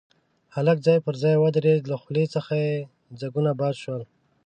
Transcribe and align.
هلک 0.55 0.77
ځای 0.85 0.97
پر 1.05 1.15
ځای 1.23 1.35
ودرېد، 1.37 1.83
له 1.91 1.95
خولې 2.01 2.25
څخه 2.35 2.53
يې 2.63 2.75
ځګونه 3.21 3.51
باد 3.59 3.75
شول. 3.83 4.01